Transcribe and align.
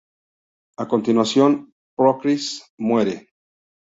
A 0.83 0.87
continuación, 0.87 1.75
Procris 1.95 2.63
muere. 2.79 3.29